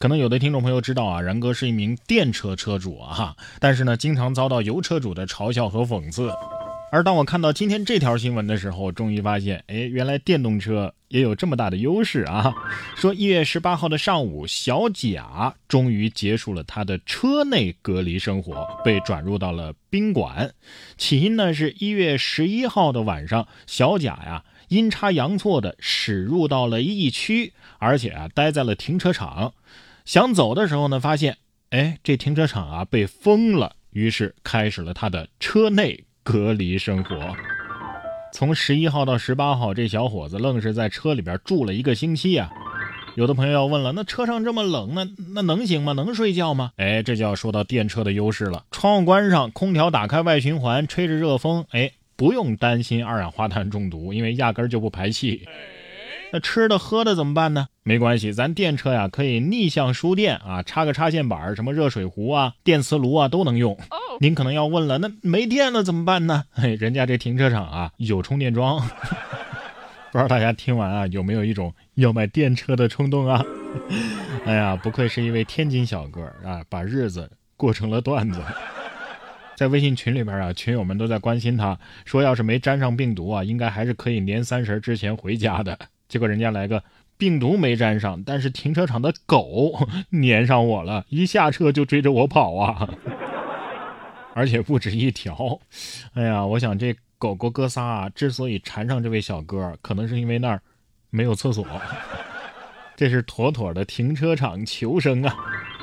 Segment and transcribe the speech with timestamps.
[0.00, 6.32] 可能有的听众朋友知道啊，然哥是一名电车车主啊，但是呢，经常遭到油车主的嘲笑和讽刺。
[6.90, 12.50] 而当我看到今天这条新闻的时候，终于发现，哎，原来电动车也有这么大的优势啊！
[12.96, 20.54] 说一月十八号的上午，小贾终于结束了他的车内隔离生活，被转入到了宾馆。
[20.96, 24.44] 起因呢，是一月十一号的晚上，小贾呀。
[24.68, 29.52] 阴差阳错的驶入到了疫区，而且啊待在了停车场。
[30.10, 31.36] 想走的时候呢，发现
[31.68, 37.32] 哎这停车场啊被封了，于是开始了他的车内隔离生活。
[38.32, 42.50] 从十一号到十八号，这小伙子愣是在车里边住了一个星期啊。
[43.14, 45.92] 有的朋友要问了，那车上这么冷，那那能行吗？
[45.92, 46.72] 能睡觉吗？
[46.76, 48.64] 哎，这就要说到电车的优势了。
[48.72, 51.92] 窗户关上，空调打开外循环，吹着热风，哎。
[52.16, 55.48] 不用担心二氧化碳中毒，因为压根儿就不排气。
[56.32, 57.66] 那吃的喝的怎么办呢？
[57.82, 63.76] 没关系，咱电车呀可以逆向输电啊，插个插线板，什么热水壶啊、电磁炉啊都能用。
[64.20, 66.44] 您可能要问了，那没电了怎么办呢？
[66.52, 68.80] 嘿，人家这停车场啊有充电桩。
[70.12, 73.44] 不知道大家听完啊有没有一种要买电车的冲动啊？
[74.46, 78.40] 哎呀，不愧是一位天津小哥啊，把日子过成了段子。
[79.56, 85.78] 在微信群里边啊，群友们都在关心他，说要是没沾上病毒啊，应该还是可以年三十之前回家的。
[86.10, 86.82] 结果人家来个
[87.16, 92.88] 病毒没沾上，但是停车场的狗 粘上我了，一下车就追着我跑啊，
[94.34, 95.60] 而且不止一条。
[96.14, 100.60] 哎呀，我想这狗狗哥仨啊，之所以缠上这位小哥，可能是因为那儿
[101.10, 101.64] 没有厕所。
[102.96, 105.34] 这是妥妥的停车场求生啊！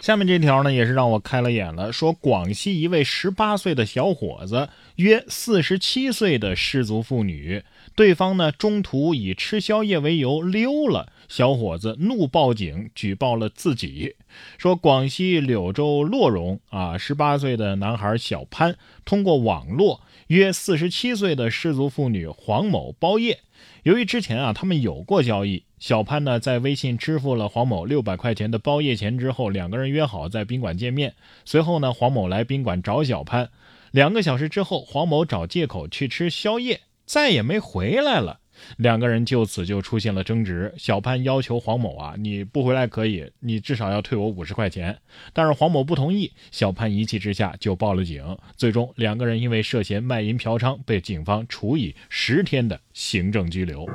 [0.00, 1.92] 下面这条呢，也是让我开了眼了。
[1.92, 7.64] 说广西一位十八岁的小伙子约四十七岁的失足妇女，
[7.96, 14.14] 对方呢中途以吃宵夜为由溜了，小伙子怒报警，举报了自己。
[14.58, 23.40] 说广西柳州洛荣啊，十八岁的男孩小潘通过网络约四十七岁的失足妇女黄某包夜。
[23.82, 31.14] 由于之前啊他们有过交易，小潘呢在微信支付了黄某六百块钱的包夜钱之后，两个人约好在宾馆见面。
[31.44, 33.50] 随后呢，黄某来宾馆找小潘，
[33.92, 38.40] 两个小时之后，黄某找借口去吃宵夜，再也没回来了。
[38.78, 44.98] 两个人就此就出现了争执，小潘要求黄某啊，你不回来可以，你至少要退我五十块钱。
[45.32, 48.36] 但是黄某不同意，小潘一气之下就报了警。
[48.56, 53.86] 最终两个人因为涉嫌卖淫嫖娼，被警方处以十天的行政拘留。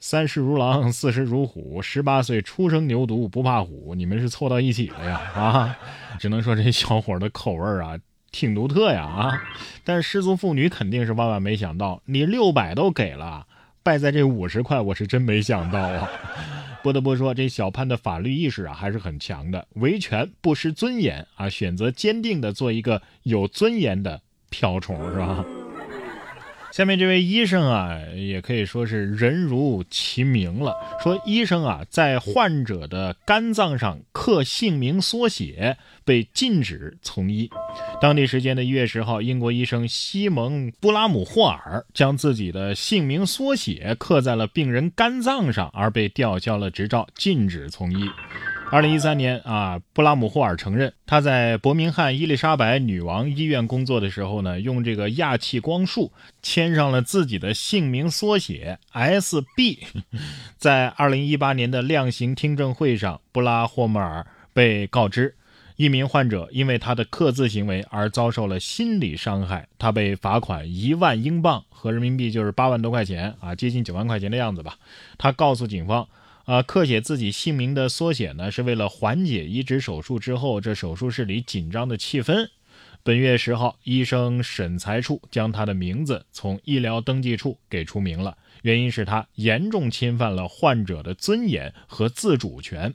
[0.00, 5.18] 三十如狼，四十如虎，十八岁初生牛犊不怕虎，你们是凑到一起了呀？
[5.34, 5.78] 啊，
[6.18, 7.98] 只能说这小伙的口味啊。
[8.30, 9.42] 挺独特呀啊！
[9.84, 13.46] 但失足妇女肯定是万万没想到，你六百都给了，
[13.82, 16.06] 败在这五十块，我是真没想到啊！
[16.82, 24.20] 不得不说，这小潘的法律意识啊还是很强的，维权不失尊严啊，选择坚定的做一个有尊严的
[24.50, 25.42] 瓢虫，是吧？
[26.70, 30.74] 下面这位医生啊，也可以说是人如其名了。
[31.02, 37.50] 说医生啊，在患者的肝脏上刻姓名缩写被禁止从医。
[38.00, 48.08] 当地时间的一月十号，英国医生西蒙·布拉姆霍尔将自己的姓名缩写刻在了病人肝脏上，而被吊销了执照，禁止从医。
[48.70, 56.12] 二零一三年啊，布拉姆霍尔承认他在伯明翰伊丽莎白女王医院工作的时候呢，用这个氩气光束
[56.42, 59.86] 签上了自己的姓名缩写 S.B。
[60.58, 65.34] 在二零一八年的量刑听证会上，布拉霍莫尔被告知，
[65.76, 74.76] 一名患者因为他的刻字行为而遭受了心理伤害，他被罚款一万英镑，合人民币就是八万多块钱啊，接近九万块钱的样子吧。
[75.16, 76.06] 他告诉警方。
[76.48, 82.48] 啊，刻写自己姓名的缩写呢，是为了缓解移植手术之后这手术室里紧张的气氛。
[83.02, 92.94] 本月十号，医生审裁处将他的名字从医疗登记处给除名了，原因是他严重侵犯了患者的尊严和自主权。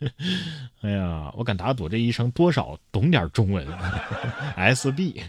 [0.80, 3.68] 哎呀，我敢打赌这医生多少懂点中文。
[4.56, 5.20] S B，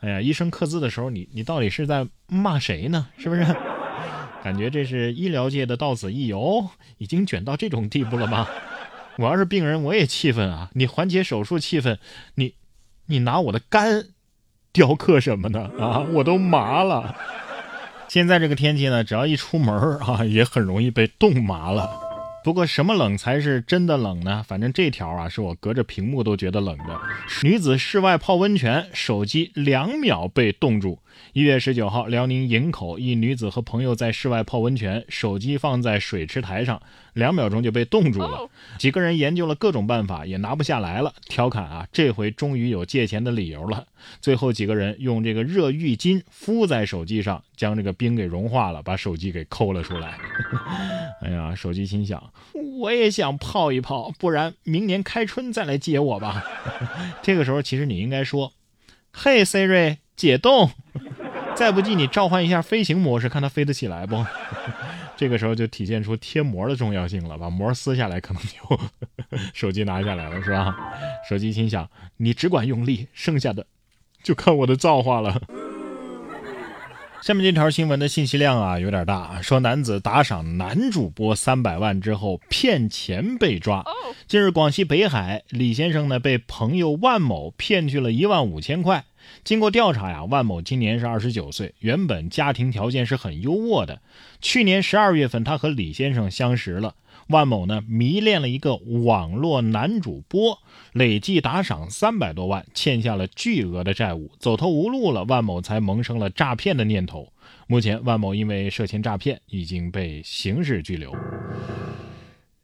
[0.00, 3.08] 哎呀，医生刻字的时候，你你到底是在骂谁呢？
[3.16, 3.46] 是不是？
[4.46, 8.46] 感觉这是医疗界的到此一游，已经卷到这种地步了吗？
[9.18, 10.70] 我要是病人，我也气愤啊！
[10.74, 11.96] 你缓解手术气氛，
[12.36, 12.54] 你，
[13.06, 14.06] 你拿我的肝
[14.72, 15.68] 雕刻什么呢？
[15.80, 17.16] 啊，我都麻了。
[18.06, 22.05] 现在这个天气呢，只要一出门啊，也很容易被冻麻了。
[22.46, 24.40] 不过什么冷才是真的冷呢？
[24.46, 26.96] 反正这条啊，是我隔着屏幕都觉得冷的。
[27.42, 31.00] 女子室外泡温泉，手机两秒被冻住。
[31.32, 36.80] 一月十九号，辽宁营口一女子和朋友在室外泡温泉，手机放在水池台上，
[37.16, 38.48] 两秒钟就被冻住了。
[38.78, 43.86] 几个人研究了各种办法，也拿不下来了，调侃啊，这回终于有借钱的理由了。
[44.20, 50.18] 最后几个人用这个热浴巾敷在手机上，将这个冰给融化了，把手机给抠了出来。
[51.24, 52.22] 哎呀，手机心想，
[52.78, 56.44] 我也想泡一泡，不然明年开春再来接我吧。
[57.22, 58.52] 这个时候，其实你应该说
[59.10, 60.70] ：“嘿，Siri，解冻。
[61.56, 64.22] ”再不济，你召唤一下飞行模式，看它飞得起来不？
[65.16, 70.76] 这个时候就体现出贴膜的重要性了，把膜撕下来，可能就 手机拿下来了，是吧？
[71.28, 73.66] 手机心想，你只管用力，剩下的
[74.22, 75.40] 就看我的造化了。
[77.26, 83.84] 下面这条新闻的信息量啊有点大，说男子打赏男主播三百万之后骗钱被抓。
[84.28, 89.04] 近日，广西北海李先生呢被朋友万某骗去了一万五千块。
[89.42, 94.00] 经过调查呀，万某今年是二十九岁，原本家庭条件是很优渥的。
[94.40, 96.94] 去年十二月份，他和李先生相识了。
[97.28, 100.58] 万某呢迷恋了一个网络男主播，
[100.92, 105.24] 累计打赏三百多万，欠下了巨额的债务，走投无路了。
[105.24, 107.32] 万某才萌生了诈骗的念头。
[107.66, 111.12] 目前，万某因为涉嫌诈骗已经被刑事拘留。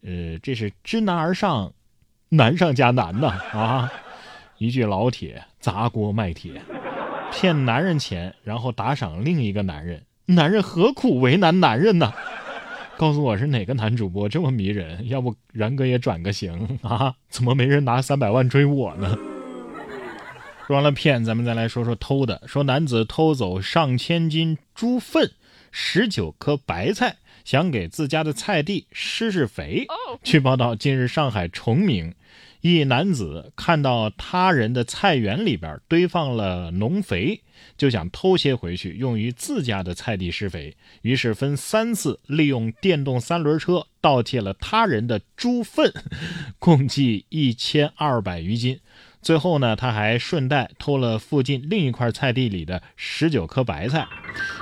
[0.02, 1.72] 呃，这是知难而上，
[2.28, 3.92] 难上加难呐啊！
[4.58, 6.62] 一句老铁，砸锅卖铁，
[7.32, 12.12] 骗男人钱，然后打赏另一个男人，男人何苦为难男人呢？
[12.98, 15.08] 告诉我是哪个男主播这么迷人？
[15.08, 17.14] 要不然哥也转个型啊？
[17.28, 19.18] 怎么没人拿三百万追我呢？
[20.66, 22.40] 说完了骗，咱们再来说说偷的。
[22.46, 25.32] 说男子偷走上千斤猪粪、
[25.72, 29.86] 十九颗白菜，想给自家的菜地施施肥。
[30.22, 32.14] 据报道，近日上海崇明。
[32.60, 37.42] 一男子看到他人的菜园里边堆放了农肥，
[37.76, 45.92] 就想偷些回去用于自家的菜地施肥，于是分三次利用电动三轮车盗窃了他人的猪粪，
[46.60, 48.78] 共计一千二百余斤。
[49.22, 54.06] 最后呢，他还顺带偷了附近另一块菜地里的十九颗白菜。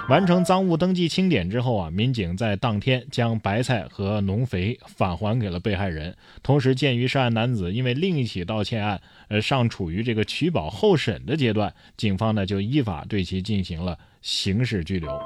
[0.08, 6.14] 完成赃物登记清点之后啊，民警在当天将白菜和农肥返还给了被害人。
[6.42, 15.18] 同时，鉴于涉案男子因为另一起盗窃案，呃，尚处于这个取保候审的阶段，警方呢就依法对其进行了刑事拘留。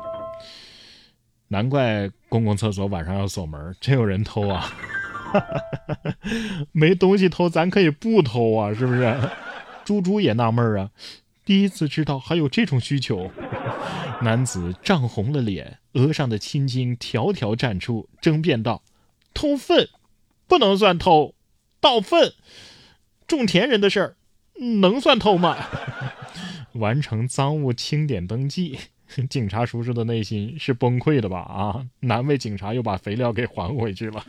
[1.48, 4.72] 难怪公共厕所晚上要锁门，真有人偷啊！
[6.72, 9.14] 没东西偷，咱可以不偷啊，是不是？
[9.84, 10.90] 猪猪也纳闷啊，
[11.44, 13.30] 第一次知道还有这种需求。
[14.22, 18.82] 男子涨红了脸，额上的青筋条条绽出，争辩道
[19.34, 19.88] ：“偷粪
[20.46, 21.34] 不能算偷，
[21.80, 22.32] 盗粪
[23.26, 24.16] 种田人的事儿，
[24.80, 25.56] 能算偷吗？”
[26.74, 28.78] 完成赃物清点登记，
[29.28, 31.40] 警察叔叔的内心是崩溃的吧？
[31.40, 34.24] 啊，难为警察又把肥料给还回去了。